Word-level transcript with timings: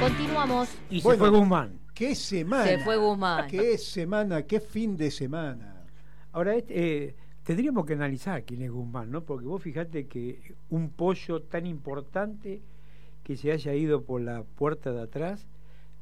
Continuamos. 0.00 0.68
Y 0.88 1.00
Bueno. 1.02 1.24
se 1.24 1.30
fue 1.30 1.38
Guzmán. 1.38 1.78
¡Qué 1.94 2.14
semana! 2.14 2.64
Se 2.64 2.78
fue 2.78 2.96
Guzmán. 2.96 3.48
¡Qué 3.48 3.76
semana! 3.78 4.42
¡Qué 4.42 4.60
fin 4.60 4.96
de 4.96 5.10
semana! 5.10 5.84
Ahora, 6.32 6.54
este, 6.56 7.04
eh, 7.08 7.14
tendríamos 7.44 7.84
que 7.84 7.92
analizar 7.92 8.42
quién 8.44 8.62
es 8.62 8.70
Guzmán, 8.70 9.10
¿no? 9.10 9.22
Porque 9.22 9.46
vos 9.46 9.62
fijate 9.62 10.06
que 10.06 10.54
un 10.70 10.88
pollo 10.90 11.42
tan 11.42 11.66
importante 11.66 12.62
que 13.22 13.36
se 13.36 13.52
haya 13.52 13.74
ido 13.74 14.02
por 14.02 14.22
la 14.22 14.42
puerta 14.42 14.92
de 14.92 15.02
atrás 15.02 15.46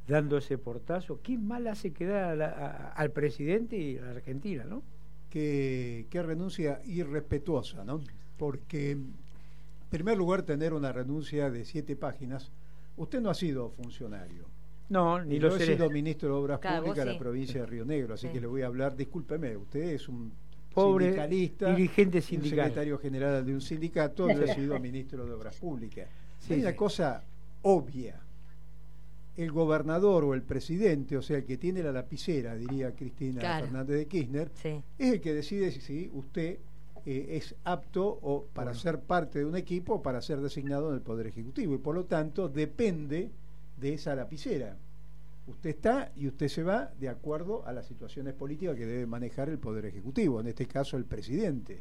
dando 0.06 0.38
ese 0.38 0.56
portazo, 0.56 1.20
¿qué 1.22 1.36
mal 1.36 1.66
hace 1.66 1.92
quedar 1.92 2.24
a 2.24 2.36
la- 2.36 2.46
a- 2.46 2.92
al 2.92 3.10
presidente 3.10 3.76
y 3.76 3.98
a 3.98 4.02
la 4.02 4.10
Argentina, 4.12 4.64
¿no? 4.64 4.82
Qué, 5.28 6.06
qué 6.08 6.22
renuncia 6.22 6.80
irrespetuosa, 6.86 7.84
¿no? 7.84 8.00
Porque, 8.38 8.92
en 8.92 9.12
primer 9.90 10.16
lugar, 10.16 10.42
tener 10.42 10.72
una 10.72 10.92
renuncia 10.92 11.50
de 11.50 11.64
siete 11.64 11.96
páginas. 11.96 12.50
Usted 12.98 13.20
no 13.20 13.30
ha 13.30 13.34
sido 13.34 13.70
funcionario. 13.70 14.46
No, 14.90 15.22
ni 15.22 15.38
lo 15.38 15.48
yo 15.50 15.56
he 15.56 15.58
seré. 15.58 15.74
sido 15.74 15.90
ministro 15.90 16.28
de 16.28 16.34
Obras 16.34 16.60
Claro, 16.60 16.82
Públicas 16.84 17.04
de 17.04 17.10
sí. 17.10 17.14
la 17.14 17.18
provincia 17.18 17.60
de 17.60 17.66
Río 17.66 17.84
Negro, 17.84 18.14
así 18.14 18.26
Sí. 18.26 18.32
que 18.32 18.40
le 18.40 18.46
voy 18.46 18.62
a 18.62 18.66
hablar, 18.66 18.96
discúlpeme, 18.96 19.56
usted 19.56 19.80
es 19.80 20.08
un 20.08 20.32
Pobre 20.72 21.06
sindicalista, 21.06 21.74
dirigente 21.74 22.18
un 22.18 22.22
sindical. 22.22 22.58
secretario 22.68 22.98
general 22.98 23.44
de 23.44 23.52
un 23.54 23.60
sindicato, 23.60 24.28
yo 24.30 24.42
he 24.42 24.54
sido 24.54 24.78
ministro 24.80 25.26
de 25.26 25.32
Obras 25.32 25.56
Públicas. 25.56 26.08
Sí, 26.38 26.54
Hay 26.54 26.60
una 26.62 26.74
cosa 26.76 27.22
obvia. 27.62 28.20
El 29.36 29.52
gobernador 29.52 30.24
o 30.24 30.34
el 30.34 30.42
presidente, 30.42 31.16
o 31.16 31.22
sea, 31.22 31.36
el 31.38 31.44
que 31.44 31.56
tiene 31.58 31.82
la 31.82 31.92
lapicera, 31.92 32.56
diría 32.56 32.90
Cristina 32.92 33.40
Claro. 33.40 33.66
Fernández 33.66 33.96
de 33.98 34.06
Kirchner, 34.06 34.50
Sí. 34.54 34.82
es 34.98 35.12
el 35.12 35.20
que 35.20 35.32
decide 35.34 35.70
si, 35.70 35.80
si 35.80 36.10
usted 36.12 36.58
eh, 37.06 37.36
es 37.36 37.54
apto 37.64 38.06
o 38.22 38.44
para 38.52 38.70
Bueno. 38.70 38.80
ser 38.80 39.00
parte 39.00 39.40
de 39.40 39.44
un 39.44 39.56
equipo 39.56 39.94
o 39.94 40.02
para 40.02 40.20
ser 40.22 40.40
designado 40.40 40.88
en 40.90 40.94
el 40.96 41.00
Poder 41.00 41.26
Ejecutivo. 41.26 41.74
Y 41.74 41.78
por 41.78 41.94
lo 41.94 42.04
tanto 42.04 42.48
depende 42.48 43.30
de 43.80 43.94
esa 43.94 44.14
lapicera. 44.14 44.76
Usted 45.46 45.70
está 45.70 46.12
y 46.16 46.26
usted 46.28 46.48
se 46.48 46.62
va 46.62 46.90
de 47.00 47.08
acuerdo 47.08 47.66
a 47.66 47.72
las 47.72 47.86
situaciones 47.86 48.34
políticas 48.34 48.76
que 48.76 48.86
debe 48.86 49.06
manejar 49.06 49.48
el 49.48 49.58
Poder 49.58 49.86
Ejecutivo, 49.86 50.40
en 50.40 50.48
este 50.48 50.66
caso 50.66 50.96
el 50.96 51.04
presidente. 51.04 51.80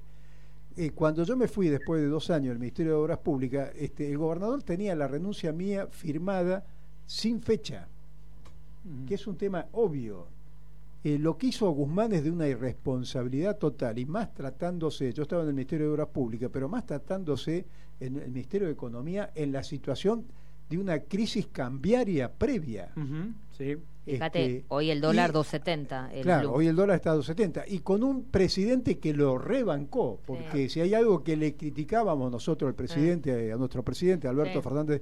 Eh, 0.78 0.92
cuando 0.92 1.24
yo 1.24 1.36
me 1.36 1.48
fui 1.48 1.68
después 1.70 2.02
de 2.02 2.08
dos 2.08 2.30
años 2.30 2.50
del 2.50 2.60
Ministerio 2.60 2.94
de 2.94 2.98
Obras 3.00 3.18
Públicas, 3.18 3.72
este, 3.76 4.10
el 4.10 4.18
gobernador 4.18 4.64
tenía 4.64 4.96
la 4.96 5.08
renuncia 5.08 5.52
mía 5.52 5.88
firmada 5.88 6.64
sin 7.06 7.42
fecha 7.42 7.88
que 9.06 9.16
es 9.16 9.28
un 9.28 9.36
tema 9.36 9.66
obvio. 9.74 10.28
Eh, 11.04 11.18
lo 11.20 11.38
que 11.38 11.48
hizo 11.48 11.70
Guzmán 11.70 12.12
es 12.14 12.24
de 12.24 12.32
una 12.32 12.48
irresponsabilidad 12.48 13.58
total, 13.58 13.98
y 14.00 14.06
más 14.06 14.34
tratándose, 14.34 15.14
yo 15.14 15.24
estaba 15.24 15.44
en 15.44 15.50
el 15.50 15.54
Ministerio 15.54 15.88
de 15.88 15.94
Obras 15.94 16.08
Públicas, 16.08 16.50
pero 16.52 16.68
más 16.68 16.86
tratándose 16.86 17.66
en 18.00 18.18
el 18.18 18.30
Ministerio 18.30 18.68
de 18.68 18.74
Economía 18.74 19.32
en 19.36 19.52
la 19.52 19.64
situación 19.64 20.26
de 20.70 20.78
una 20.78 21.00
crisis 21.00 21.48
cambiaria 21.48 22.32
previa. 22.34 22.90
Sí. 23.58 23.78
Fíjate, 24.06 24.46
Este, 24.46 24.66
hoy 24.70 24.90
el 24.90 25.02
dólar 25.02 25.30
y- 25.30 25.34
2.70. 25.34 26.10
El 26.14 26.24
Claro, 26.24 26.50
blue. 26.50 26.58
hoy 26.60 26.68
el 26.68 26.76
dólar 26.78 26.96
está 26.96 27.12
a 27.12 27.16
2.70 27.16 27.64
y 27.68 27.80
con 27.80 28.04
un 28.04 28.24
presidente 28.26 29.00
que 29.00 29.14
lo 29.14 29.38
rebancó, 29.38 30.20
porque 30.26 30.70
si 30.70 30.80
hay 30.80 30.94
algo 30.94 31.24
que 31.24 31.36
le 31.36 31.56
criticábamos 31.56 32.32
nosotros 32.32 32.70
al 32.70 32.76
presidente, 32.76 33.52
a 33.52 33.58
nuestro 33.58 33.84
presidente 33.84 34.28
Alberto 34.30 34.60
Sí. 34.60 34.64
Fernández, 34.64 35.02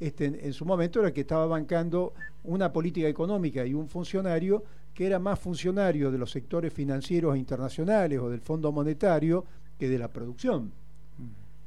este, 0.00 0.24
en, 0.24 0.38
en 0.40 0.52
su 0.52 0.64
momento 0.64 1.00
era 1.00 1.12
que 1.12 1.20
estaba 1.20 1.46
bancando 1.46 2.14
una 2.44 2.72
política 2.72 3.06
económica 3.06 3.64
y 3.64 3.74
un 3.74 3.88
funcionario 3.88 4.64
que 4.94 5.06
era 5.06 5.18
más 5.18 5.38
funcionario 5.38 6.10
de 6.10 6.18
los 6.18 6.30
sectores 6.30 6.72
financieros 6.72 7.36
internacionales 7.36 8.18
o 8.18 8.28
del 8.28 8.40
Fondo 8.40 8.72
Monetario 8.72 9.44
que 9.78 9.88
de 9.88 9.98
la 9.98 10.08
producción. 10.08 10.72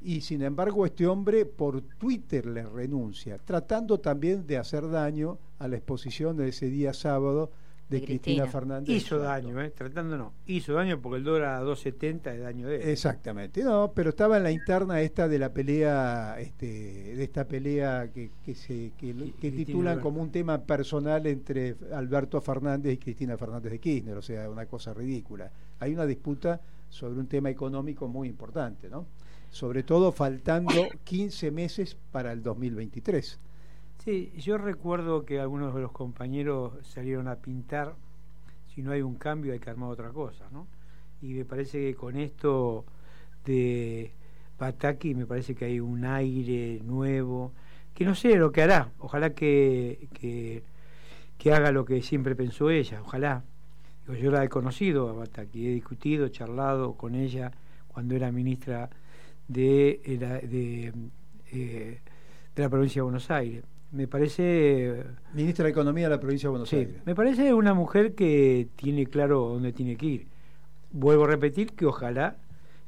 Y 0.02 0.22
sin 0.22 0.42
embargo 0.42 0.86
este 0.86 1.08
hombre 1.08 1.46
por 1.46 1.82
Twitter 1.82 2.46
le 2.46 2.64
renuncia, 2.64 3.38
tratando 3.38 4.00
también 4.00 4.46
de 4.46 4.58
hacer 4.58 4.90
daño 4.90 5.38
a 5.60 5.68
la 5.68 5.78
exposición 5.78 6.36
de 6.36 6.50
ese 6.50 6.70
día 6.70 6.94
sábado 6.94 7.52
de, 7.90 8.00
De 8.00 8.06
Cristina. 8.06 8.44
Cristina. 8.44 8.48
Fernández. 8.48 8.96
Hizo 8.96 9.20
daño, 9.20 9.62
¿eh? 9.62 9.70
Tratando 9.72 10.18
no. 10.18 10.34
Hizo 10.46 10.74
daño 10.74 11.00
porque 11.02 11.18
el 11.18 11.24
dólar 11.24 11.62
a 11.62 11.64
2.70 11.64 12.34
es 12.34 12.42
daño 12.42 12.68
de 12.68 12.76
él. 12.78 12.90
Exactamente, 12.90 13.64
no, 13.64 13.92
pero 13.94 14.10
estaba 14.10 14.38
en 14.38 14.44
la 14.44 14.52
interna 14.52 15.02
esta 15.02 15.28
de 15.28 15.40
la 15.40 15.54
pelea, 15.54 16.38
este, 16.40 16.66
de 17.16 17.24
esta 17.24 17.48
pelea 17.48 18.10
que, 18.14 18.32
que 18.44 18.56
se 18.56 18.92
que, 18.98 19.14
titulan 19.52 19.94
Alberto. 19.94 20.02
como 20.02 20.22
un 20.22 20.32
tema 20.32 20.62
personal 20.64 21.26
entre 21.28 21.76
Alberto 21.94 22.42
Fernández 22.42 22.94
y 22.94 22.98
Cristina 22.98 23.38
Fernández 23.38 23.72
de 23.72 23.80
Kirchner, 23.80 24.18
o 24.18 24.22
sea, 24.22 24.50
una 24.50 24.66
cosa 24.66 24.94
ridícula. 24.94 25.52
Hay 25.80 25.94
una 25.94 26.06
disputa 26.06 26.62
sobre 26.90 27.20
un 27.20 27.28
tema 27.28 27.50
económico 27.50 28.08
muy 28.08 28.28
importante, 28.28 28.90
¿no? 28.90 29.08
Sobre 29.50 29.84
todo 29.84 30.12
faltando 30.12 30.88
15 31.04 31.52
meses 31.52 31.98
para 32.12 32.32
el 32.32 32.42
2023. 32.42 33.40
Sí, 34.00 34.34
yo 34.38 34.58
recuerdo 34.58 35.26
que 35.26 35.40
algunos 35.40 35.74
de 35.74 35.82
los 35.82 35.92
compañeros 35.92 36.74
salieron 36.86 37.28
a 37.30 37.36
pintar, 37.38 37.96
si 38.74 38.82
no 38.82 38.92
hay 38.92 39.02
un 39.02 39.16
cambio 39.16 39.54
hay 39.54 39.60
que 39.60 39.70
armar 39.70 39.90
otra 39.90 40.10
cosa, 40.10 40.46
¿no? 40.52 40.68
Y 41.22 41.34
me 41.34 41.46
parece 41.46 41.80
que 41.80 41.96
con 41.96 42.18
esto 42.18 42.86
de 43.46 44.12
Pataki 44.58 45.16
me 45.16 45.26
parece 45.26 45.56
que 45.56 45.66
hay 45.66 45.80
un 45.80 46.04
aire 46.04 46.82
nuevo, 46.84 47.54
que 47.94 48.04
no 48.06 48.14
sé 48.16 48.36
lo 48.36 48.52
que 48.52 48.62
hará, 48.62 48.92
ojalá 49.00 49.34
que, 49.34 50.10
que, 50.14 50.64
que 51.38 51.54
haga 51.54 51.72
lo 51.72 51.86
que 51.86 52.02
siempre 52.02 52.36
pensó 52.36 52.70
ella, 52.70 53.02
ojalá. 53.02 53.44
Yo 54.22 54.32
la 54.32 54.44
he 54.44 54.50
conocido 54.50 55.10
a 55.10 55.18
Pataki, 55.18 55.66
he 55.68 55.72
discutido, 55.72 56.28
charlado 56.28 56.94
con 56.96 57.16
ella 57.16 57.52
cuando 57.88 58.16
era 58.16 58.32
ministra 58.34 58.90
de, 59.48 60.02
eh, 60.04 60.18
de, 60.18 60.94
eh, 61.52 62.00
de 62.56 62.62
la 62.62 62.70
provincia 62.70 63.00
de 63.00 63.04
Buenos 63.04 63.32
Aires. 63.32 63.64
Me 63.94 64.08
parece 64.08 65.04
Ministra 65.34 65.66
de 65.66 65.72
Economía 65.72 66.06
de 66.10 66.16
la 66.16 66.20
provincia 66.20 66.48
de 66.48 66.52
Buenos 66.52 66.70
Sí, 66.70 66.78
Aires. 66.78 66.96
me 67.06 67.14
parece 67.14 67.54
una 67.54 67.76
mujer 67.76 68.16
que 68.16 68.68
tiene 68.76 69.06
claro 69.06 69.50
dónde 69.50 69.72
tiene 69.72 69.96
que 69.96 70.06
ir. 70.08 70.28
Vuelvo 70.92 71.26
a 71.26 71.28
repetir 71.28 71.74
que 71.74 71.86
ojalá 71.86 72.38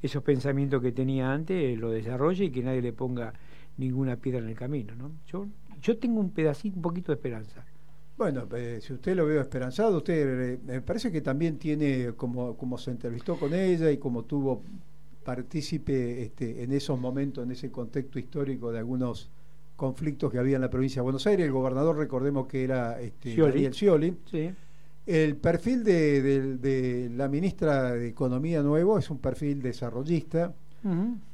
esos 0.02 0.24
pensamientos 0.24 0.82
que 0.82 0.92
tenía 0.92 1.32
antes 1.32 1.78
lo 1.78 1.92
desarrolle 1.92 2.46
y 2.46 2.50
que 2.50 2.64
nadie 2.64 2.82
le 2.82 2.92
ponga 2.92 3.34
ninguna 3.78 4.16
piedra 4.16 4.40
en 4.40 4.50
el 4.50 4.56
camino. 4.56 4.96
¿no? 4.96 5.12
Yo, 5.28 5.46
yo 5.80 5.98
tengo 5.98 6.20
un 6.20 6.32
pedacito, 6.32 6.76
un 6.76 6.82
poquito 6.82 7.12
de 7.12 7.18
esperanza. 7.18 7.64
Bueno, 8.18 8.48
eh, 8.56 8.80
si 8.82 8.94
usted 8.94 9.16
lo 9.16 9.28
veo 9.28 9.42
esperanzado, 9.42 9.98
usted 9.98 10.54
eh, 10.54 10.60
me 10.66 10.82
parece 10.82 11.12
que 11.12 11.22
también 11.22 11.60
tiene, 11.60 12.14
como, 12.16 12.58
como 12.58 12.80
se 12.80 12.90
entrevistó 12.92 13.38
con 13.38 13.54
ella 13.54 13.92
y 13.92 13.98
como 13.98 14.24
tuvo 14.24 14.64
partícipe 15.24 16.24
este, 16.24 16.64
en 16.64 16.72
esos 16.72 17.00
momentos, 17.00 17.44
en 17.44 17.52
ese 17.52 17.70
contexto 17.72 18.18
histórico 18.18 18.72
de 18.72 18.80
algunos 18.80 19.30
conflictos 19.76 20.32
que 20.32 20.38
había 20.40 20.56
en 20.56 20.62
la 20.62 20.70
provincia 20.70 21.02
de 21.02 21.04
Buenos 21.04 21.26
Aires, 21.28 21.46
el 21.46 21.52
gobernador, 21.52 21.98
recordemos 21.98 22.48
que 22.48 22.64
era 22.64 23.00
este, 23.02 23.32
Scioli. 23.34 23.52
Daniel 23.54 23.74
Scioli. 23.74 24.18
Sí. 24.30 24.52
El 25.06 25.36
perfil 25.38 25.84
de, 25.84 26.22
de- 26.22 26.58
de 26.58 27.10
la 27.16 27.28
ministra 27.28 27.92
de 27.94 28.08
Economía 28.08 28.64
nuevo 28.64 28.98
es 28.98 29.10
un 29.10 29.20
perfil 29.20 29.62
desarrollista, 29.62 30.54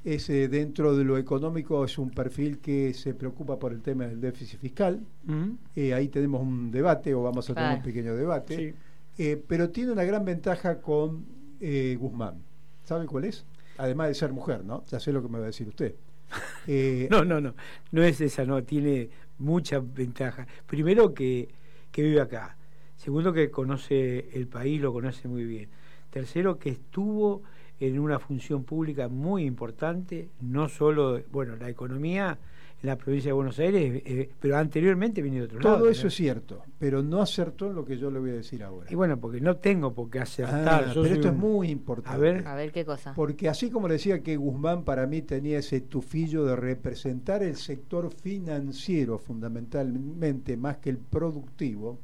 es 0.05 0.29
eh, 0.29 0.47
dentro 0.47 0.95
de 0.95 1.03
lo 1.03 1.17
económico 1.17 1.83
es 1.83 1.97
un 1.97 2.09
perfil 2.09 2.59
que 2.59 2.93
se 2.93 3.13
preocupa 3.13 3.59
por 3.59 3.73
el 3.73 3.81
tema 3.81 4.05
del 4.07 4.21
déficit 4.21 4.59
fiscal, 4.59 5.01
eh, 5.75 5.93
ahí 5.93 6.07
tenemos 6.07 6.41
un 6.41 6.71
debate 6.71 7.13
o 7.13 7.21
vamos 7.23 7.49
a 7.49 7.53
tener 7.53 7.77
un 7.77 7.83
pequeño 7.83 8.15
debate, 8.15 8.55
Sí. 8.55 8.73
Eh, 9.17 9.43
pero 9.45 9.69
tiene 9.69 9.91
una 9.91 10.05
gran 10.05 10.23
ventaja 10.23 10.79
con 10.79 11.25
eh, 11.59 11.97
Guzmán. 11.99 12.35
¿Sabe 12.85 13.05
cuál 13.05 13.25
es? 13.25 13.45
Además 13.77 14.07
de 14.07 14.15
ser 14.15 14.31
mujer, 14.31 14.63
¿no? 14.63 14.83
Ya 14.85 14.99
sé 15.01 15.11
lo 15.11 15.21
que 15.21 15.27
me 15.27 15.37
va 15.37 15.43
a 15.43 15.47
decir 15.47 15.67
usted. 15.67 15.95
Eh, 16.67 17.07
No, 17.11 17.23
no, 17.25 17.41
no, 17.41 17.55
no 17.91 18.03
es 18.03 18.21
esa, 18.21 18.45
no, 18.45 18.63
tiene 18.63 19.09
muchas 19.39 19.81
ventajas. 19.93 20.47
Primero 20.67 21.13
que, 21.13 21.49
que 21.91 22.01
vive 22.03 22.21
acá, 22.21 22.57
segundo 22.95 23.33
que 23.33 23.49
conoce 23.51 24.29
el 24.33 24.47
país, 24.47 24.81
lo 24.81 24.93
conoce 24.93 25.27
muy 25.27 25.45
bien. 25.45 25.69
Tercero 26.09 26.59
que 26.59 26.69
estuvo 26.69 27.43
en 27.79 27.99
una 27.99 28.19
función 28.19 28.63
pública 28.63 29.07
muy 29.07 29.43
importante, 29.43 30.29
no 30.39 30.69
solo, 30.69 31.21
bueno, 31.31 31.55
la 31.55 31.69
economía 31.69 32.37
la 32.81 32.97
provincia 32.97 33.29
de 33.29 33.33
Buenos 33.33 33.59
Aires, 33.59 34.01
eh, 34.05 34.29
pero 34.39 34.57
anteriormente 34.57 35.21
viene 35.21 35.39
de 35.39 35.43
otro 35.45 35.59
lado. 35.59 35.77
todo 35.77 35.89
eso 35.89 36.07
es 36.07 36.15
cierto, 36.15 36.63
pero 36.79 37.03
no 37.03 37.21
acertó 37.21 37.67
en 37.67 37.75
lo 37.75 37.85
que 37.85 37.97
yo 37.97 38.09
le 38.09 38.19
voy 38.19 38.31
a 38.31 38.33
decir 38.33 38.63
ahora. 38.63 38.87
Y 38.89 38.95
bueno, 38.95 39.19
porque 39.19 39.39
no 39.39 39.57
tengo 39.57 39.93
por 39.93 40.09
qué 40.09 40.19
acertar. 40.19 40.85
Ah, 40.85 40.93
yo 40.93 41.03
pero 41.03 41.15
esto 41.15 41.27
es 41.27 41.35
muy 41.35 41.69
importante. 41.69 42.15
A 42.15 42.19
ver. 42.19 42.47
A 42.47 42.55
ver 42.55 42.71
qué 42.71 42.83
cosa. 42.83 43.13
Porque 43.13 43.47
así 43.47 43.69
como 43.69 43.87
le 43.87 43.95
decía 43.95 44.23
que 44.23 44.35
Guzmán 44.35 44.83
para 44.83 45.05
mí 45.05 45.21
tenía 45.21 45.59
ese 45.59 45.81
tufillo 45.81 46.45
de 46.45 46.55
representar 46.55 47.43
el 47.43 47.55
sector 47.55 48.11
financiero 48.11 49.19
fundamentalmente 49.19 50.57
más 50.57 50.77
que 50.77 50.89
el 50.89 50.97
productivo, 50.97 51.99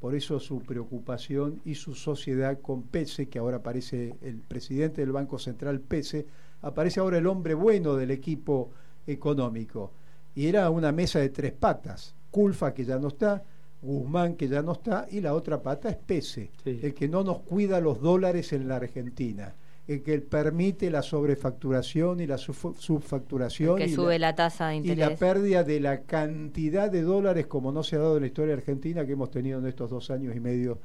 por 0.00 0.14
eso 0.14 0.40
su 0.40 0.60
preocupación 0.60 1.60
y 1.64 1.74
su 1.74 1.94
sociedad 1.94 2.60
con 2.60 2.82
Pese, 2.82 3.28
que 3.28 3.38
ahora 3.38 3.58
aparece 3.58 4.14
el 4.22 4.36
presidente 4.36 5.02
del 5.02 5.12
Banco 5.12 5.38
Central 5.38 5.80
Pese, 5.80 6.26
aparece 6.62 7.00
ahora 7.00 7.18
el 7.18 7.26
hombre 7.26 7.54
bueno 7.54 7.94
del 7.94 8.10
equipo 8.10 8.70
económico. 9.06 9.92
Y 10.34 10.46
era 10.48 10.68
una 10.70 10.92
mesa 10.92 11.18
de 11.20 11.28
tres 11.28 11.52
patas, 11.52 12.14
Culfa 12.30 12.74
que 12.74 12.84
ya 12.84 12.98
no 12.98 13.08
está, 13.08 13.42
Guzmán 13.82 14.34
que 14.34 14.48
ya 14.48 14.62
no 14.62 14.72
está, 14.72 15.06
y 15.10 15.20
la 15.20 15.34
otra 15.34 15.62
pata 15.62 15.88
es 15.90 15.96
Pese, 15.96 16.50
Sí. 16.64 16.80
el 16.82 16.94
que 16.94 17.08
no 17.08 17.22
nos 17.22 17.40
cuida 17.40 17.80
los 17.80 18.00
dólares 18.00 18.52
en 18.52 18.66
la 18.68 18.76
Argentina 18.76 19.54
el 19.86 20.02
que 20.02 20.18
permite 20.20 20.90
la 20.90 21.02
sobrefacturación 21.02 22.20
y 22.20 22.26
la 22.26 22.38
subfacturación. 22.38 23.76
que 23.76 23.88
sube 23.88 24.18
la, 24.18 24.34
tasa 24.34 24.68
de 24.68 24.76
interés. 24.76 24.96
Y 24.96 25.10
la 25.10 25.16
pérdida 25.16 25.62
de 25.62 25.80
la 25.80 26.00
cantidad 26.02 26.90
de 26.90 27.02
dólares 27.02 27.46
como 27.46 27.70
no 27.70 27.82
se 27.82 27.96
ha 27.96 27.98
dado 27.98 28.16
en 28.16 28.22
la 28.22 28.26
historia 28.28 28.54
argentina 28.54 29.04
que 29.04 29.12
hemos 29.12 29.30
tenido 29.30 29.58
en 29.58 29.66
estos 29.66 29.90
dos 29.90 30.10
años 30.10 30.34
y 30.34 30.40
medio 30.40 30.78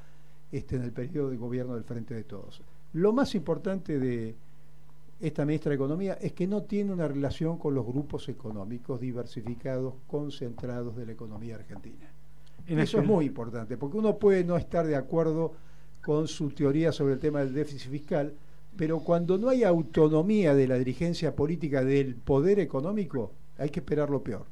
este, 0.52 0.76
en 0.76 0.84
el 0.84 0.92
periodo 0.92 1.30
de 1.30 1.38
gobierno 1.38 1.76
del 1.76 1.84
Frente 1.84 2.14
de 2.14 2.24
Todos. 2.24 2.62
Lo 2.94 3.14
más 3.14 3.36
importante 3.36 4.00
de 4.00 4.36
esta 5.20 5.46
ministra 5.46 5.70
de 5.70 5.76
Economía 5.76 6.18
es 6.22 6.34
que 6.34 6.48
no 6.48 6.64
tiene 6.64 6.94
una 6.94 7.08
relación 7.08 7.58
con 7.58 7.76
los 7.76 7.86
grupos 7.86 8.30
económicos 8.30 9.00
diversificados, 9.00 9.96
concentrados 10.08 10.96
de 10.96 11.06
la 11.06 11.12
economía 11.12 11.56
argentina. 11.56 12.10
Eso 12.66 13.00
es 13.00 13.06
muy 13.06 13.26
importante, 13.26 13.78
porque 13.78 13.98
uno 13.98 14.18
puede 14.18 14.44
no 14.44 14.56
estar 14.56 14.86
de 14.86 14.96
acuerdo 14.96 15.54
con 16.02 16.28
su 16.28 16.52
teoría 16.52 16.92
sobre 16.92 17.14
el 17.14 17.20
tema 17.20 17.40
del 17.40 17.54
déficit 17.54 17.90
fiscal, 17.90 18.34
pero 18.78 19.00
cuando 19.00 19.38
no 19.38 19.50
hay 19.50 19.64
autonomía 19.64 20.54
de 20.54 20.68
la 20.68 20.76
dirigencia 20.76 21.36
política 21.36 21.84
del 21.84 22.16
poder 22.16 22.60
económico, 22.60 23.32
hay 23.58 23.70
que 23.70 23.80
esperar 23.80 24.10
lo 24.10 24.24
peor. 24.24 24.46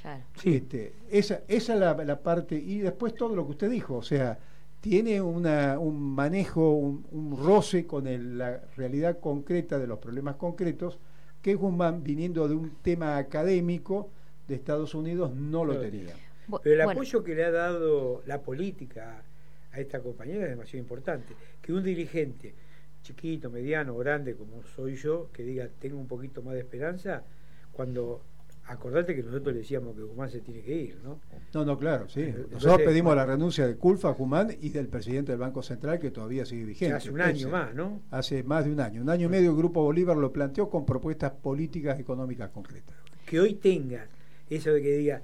Claro. 0.00 0.22
Este, 0.44 0.94
esa, 1.10 1.40
esa 1.48 1.74
es 1.74 2.06
la, 2.06 2.20
parte, 2.20 2.54
y 2.54 2.78
después 2.78 3.14
todo 3.14 3.34
lo 3.34 3.44
que 3.46 3.52
usted 3.52 3.70
dijo, 3.70 3.96
o 3.96 4.02
sea, 4.02 4.38
tiene 4.88 5.20
una, 5.20 5.80
un 5.80 6.14
manejo, 6.14 6.70
un, 6.70 7.36
roce 7.36 7.88
con 7.88 8.04
la 8.38 8.60
realidad 8.76 9.18
concreta 9.18 9.80
de 9.80 9.88
los 9.88 9.98
problemas 9.98 10.36
concretos, 10.36 11.00
que 11.42 11.56
Guzmán, 11.56 12.04
viniendo 12.04 12.46
de 12.46 12.54
un 12.54 12.76
tema 12.82 13.16
académico 13.16 14.10
de 14.46 14.54
Estados 14.54 14.94
Unidos, 14.94 15.34
no 15.34 15.64
lo 15.64 15.80
tenía. 15.80 16.14
Pero 16.62 16.74
el 16.76 16.88
apoyo 16.88 17.24
que 17.24 17.34
le 17.34 17.44
ha 17.44 17.50
dado 17.50 18.22
la 18.26 18.40
política 18.42 19.24
a 19.72 19.80
esta 19.80 20.00
compañera 20.00 20.44
es 20.44 20.50
demasiado 20.50 20.78
importante. 20.78 21.34
Que 21.60 21.72
un 21.72 21.82
dirigente 21.82 22.54
chiquito, 23.02 23.50
mediano, 23.50 23.96
grande 23.96 24.36
como 24.36 24.62
soy 24.62 24.94
yo, 24.94 25.30
que 25.32 25.42
diga 25.42 25.68
tengo 25.80 25.98
un 25.98 26.06
poquito 26.06 26.42
más 26.42 26.54
de 26.54 26.60
esperanza, 26.60 27.24
cuando 27.72 28.22
acordate 28.68 29.14
que 29.14 29.22
nosotros 29.22 29.54
le 29.54 29.60
decíamos 29.60 29.94
que 29.94 30.02
Guzmán 30.02 30.30
se 30.30 30.40
tiene 30.40 30.60
que 30.62 30.74
ir, 30.74 31.00
¿no? 31.02 31.20
No, 31.54 31.64
no, 31.64 31.78
claro, 31.78 32.08
sí. 32.08 32.34
nosotros 32.50 32.82
pedimos 32.82 33.14
la 33.14 33.24
renuncia 33.24 33.66
de 33.66 33.76
Culfa, 33.76 34.10
Guzmán 34.10 34.50
y 34.60 34.70
del 34.70 34.88
presidente 34.88 35.32
del 35.32 35.40
Banco 35.40 35.62
Central 35.62 35.98
que 35.98 36.10
todavía 36.10 36.44
sigue 36.44 36.64
vigente. 36.64 36.94
Hace 36.94 37.10
un 37.10 37.20
año 37.20 37.48
más, 37.48 37.74
¿no? 37.74 38.02
Hace 38.10 38.42
más 38.42 38.64
de 38.64 38.72
un 38.72 38.80
año. 38.80 39.02
Un 39.02 39.10
año 39.10 39.26
y 39.26 39.30
medio 39.30 39.50
el 39.50 39.56
Grupo 39.56 39.82
Bolívar 39.82 40.16
lo 40.16 40.32
planteó 40.32 40.68
con 40.68 40.84
propuestas 40.84 41.32
políticas 41.32 41.98
económicas 41.98 42.50
concretas. 42.50 42.96
Que 43.24 43.40
hoy 43.40 43.54
tenga 43.54 44.06
eso 44.50 44.70
de 44.72 44.82
que 44.82 44.96
diga, 44.96 45.22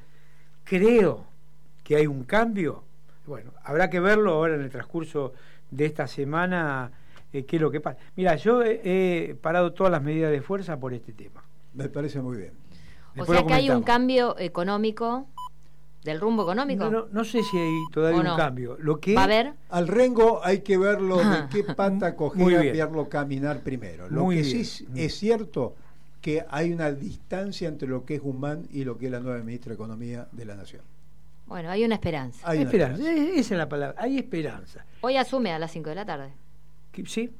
creo 0.65 1.27
que 1.83 1.97
hay 1.97 2.07
un 2.07 2.25
cambio, 2.25 2.85
bueno, 3.27 3.53
habrá 3.65 3.91
que 3.91 4.01
verlo 4.01 4.33
ahora 4.33 4.55
en 4.55 4.63
el 4.63 4.71
transcurso 4.71 5.33
de 5.71 5.87
esta 5.87 6.07
semana, 6.07 6.93
eh, 7.33 7.45
qué 7.45 7.57
es 7.57 7.63
lo 7.63 7.71
que 7.71 7.81
pasa. 7.81 7.99
Mira, 8.17 8.37
yo 8.37 8.63
he, 8.63 9.37
parado 9.41 9.73
todas 9.73 9.91
las 9.91 10.03
medidas 10.03 10.31
de 10.31 10.43
fuerza 10.43 10.79
por 10.79 10.93
este 10.95 11.13
tema. 11.13 11.43
Me 11.75 11.89
parece 11.89 12.21
muy 12.21 12.37
bien. 12.37 12.62
O 13.17 13.27
sea 13.27 13.45
que 13.45 13.55
hay 13.55 13.71
un 13.71 13.83
cambio 13.83 14.39
económico 14.39 15.27
del 16.05 16.21
rumbo 16.21 16.43
económico. 16.43 16.91
No, 16.91 17.07
no, 17.11 17.25
sé 17.25 17.43
si 17.43 17.59
hay 17.59 17.79
todavía 17.93 18.33
un 18.33 18.37
cambio. 18.37 18.77
Lo 18.81 18.99
que 18.99 19.15
¿Va 19.15 19.23
a 19.23 19.25
haber? 19.25 19.53
Al 19.69 19.89
Rengo 19.89 20.41
hay 20.45 20.61
que 20.61 20.77
verlo 20.77 21.19
de 21.19 21.49
qué 21.51 21.63
pata 21.63 22.17
coger, 22.17 22.73
verlo 22.73 23.09
caminar 23.09 23.61
primero. 23.61 24.09
Lo 24.09 24.29
que 24.29 24.45
sí 24.45 24.87
es 24.97 25.15
cierto 25.15 25.77
que 26.21 26.45
hay 26.49 26.73
una 26.73 26.93
distancia 26.93 27.69
entre 27.69 27.89
lo 27.89 28.05
que 28.05 28.15
es 28.15 28.23
Guzmán 28.23 28.69
y 28.71 28.85
lo 28.85 28.97
que 28.97 29.07
es 29.07 29.13
la 29.13 29.21
nueva 29.21 29.43
ministra 29.43 29.71
de 29.71 29.75
Economía 29.75 30.29
de 30.31 30.45
la 30.45 30.55
Nación. 30.55 30.83
Bueno, 31.47 31.69
hay 31.69 31.85
una 31.85 31.97
esperanza. 31.97 32.49
Hay 32.49 32.63
esperanza, 32.63 33.03
esa 33.13 33.55
es 33.55 33.59
la 33.59 33.69
palabra, 33.69 34.01
hay 34.01 34.19
esperanza. 34.19 34.87
Hoy 35.01 35.17
asume 35.17 35.53
a 35.53 35.59
las 35.59 35.73
5 35.73 35.89
de 35.91 35.95
la 35.95 36.07
tarde. 36.07 36.33
Sí, 37.07 37.31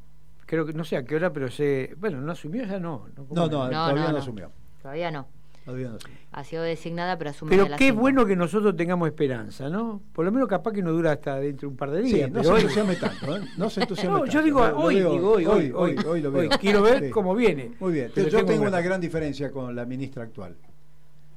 creo 0.47 0.67
que 0.67 0.73
no 0.73 0.85
sé 0.85 0.97
a 0.97 1.05
qué 1.05 1.15
hora, 1.17 1.33
pero 1.33 1.51
sé. 1.51 1.95
Bueno, 1.97 2.21
no 2.21 2.33
asumió 2.33 2.65
ya 2.65 2.79
no. 2.79 3.09
No, 3.17 3.27
no, 3.31 3.49
todavía 3.49 4.11
no, 4.11 4.19
asumió. 4.19 4.51
Todavía 4.83 5.11
no. 5.11 5.27
Todavía 5.65 5.89
no 5.91 5.99
Ha 6.33 6.45
sido 6.45 6.63
designada, 6.65 7.17
pero 7.19 7.31
asume 7.31 7.51
Pero 7.51 7.69
qué 7.77 7.93
bueno 7.93 8.27
que 8.27 8.35
nosotros 8.35 8.77
tengamos 8.77 9.09
esperanza, 9.09 9.69
¿no? 9.69 10.03
Por 10.13 10.25
lo 10.25 10.33
menos 10.33 10.49
capaz 10.49 10.73
que 10.73 10.83
no 10.83 10.91
dura 10.91 11.13
hasta 11.13 11.37
dentro 11.37 11.69
de 11.69 11.73
un 11.73 11.77
par 11.77 11.91
de 11.91 12.03
días. 12.03 12.31
no 12.31 12.43
se 12.43 12.51
entusiasme 12.51 12.97
tanto, 12.97 13.37
¿eh? 13.37 13.41
No 13.57 13.71
se 13.71 13.83
entusiasme 13.83 14.19
no, 14.19 14.27
Yo 14.27 14.43
digo 14.43 14.61
hoy, 14.61 14.97
digo 14.97 15.33
hoy, 15.33 15.47
hoy, 15.47 15.73
hoy, 15.75 15.97
hoy, 16.05 16.21
lo 16.21 16.33
veo. 16.33 16.51
Quiero 16.61 16.83
ver 16.83 17.11
cómo 17.11 17.35
viene. 17.35 17.73
Muy 17.79 17.93
bien. 17.93 18.11
Pero 18.15 18.29
yo 18.29 18.45
tengo 18.45 18.65
una 18.65 18.81
gran 18.81 19.01
diferencia 19.01 19.51
con 19.51 19.75
la 19.75 19.85
ministra 19.85 20.25
actual. 20.25 20.57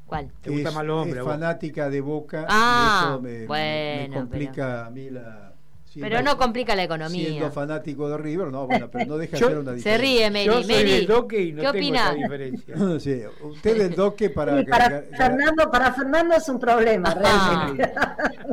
¿Cuál? 0.05 0.31
¿Te 0.41 0.51
gusta 0.51 0.71
más 0.71 0.85
los 0.85 1.01
hombres? 1.01 1.21
Es 1.21 1.25
fanática 1.25 1.89
de 1.89 2.01
Boca. 2.01 2.45
Ah, 2.47 3.07
eso 3.09 3.21
me, 3.21 3.47
bueno, 3.47 4.09
me 4.09 4.19
complica 4.19 4.85
a 4.85 4.89
mí 4.91 5.09
la. 5.09 5.54
Pero 5.99 6.21
no 6.21 6.37
complica 6.37 6.75
la 6.75 6.83
economía. 6.83 7.29
Siendo 7.29 7.51
fanático 7.51 8.09
de 8.09 8.17
River, 8.17 8.47
no, 8.47 8.67
bueno, 8.67 8.89
pero 8.91 9.05
no 9.05 9.17
deja 9.17 9.37
de 9.37 9.45
ser 9.45 9.57
una 9.57 9.73
diferencia. 9.73 9.91
Se 9.91 9.97
ríe, 9.97 10.31
Mary. 10.31 10.45
Yo 10.45 10.63
soy 10.63 10.83
Del 10.83 11.07
doque 11.07 11.41
y 11.41 11.51
no 11.53 11.61
¿Qué 11.61 11.67
opina? 11.69 12.13
diferencia. 12.13 12.75
sí, 12.99 13.21
usted 13.41 13.77
del 13.77 13.95
doque 13.95 14.29
para. 14.29 14.59
Sí, 14.59 14.65
para, 14.65 15.01
Fernando, 15.15 15.71
para 15.71 15.93
Fernando 15.93 16.35
es 16.35 16.49
un 16.49 16.59
problema, 16.59 17.09
ah. 17.09 17.73
realmente. 17.73 17.93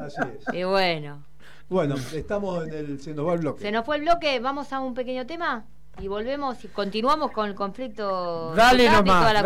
Así 0.00 0.21
es. 0.39 0.55
Y 0.55 0.65
bueno. 0.65 1.25
Bueno, 1.69 1.94
estamos 2.12 2.67
en 2.69 2.75
el. 2.75 3.00
Se 3.00 3.15
nos 3.15 3.27
va 3.27 3.35
el 3.35 3.41
bloque. 3.41 3.62
Se 3.62 3.73
nos 3.73 3.85
fue 3.85 3.97
el 3.97 4.03
bloque, 4.03 4.39
vamos 4.41 4.73
a 4.73 4.81
un 4.81 4.94
pequeño 4.94 5.27
tema 5.27 5.65
y 6.00 6.09
volvemos 6.09 6.65
y 6.65 6.69
continuamos 6.69 7.33
con 7.33 7.49
el 7.49 7.55
conflicto. 7.55 8.55
Dale 8.55 8.91
nomás. 8.91 9.33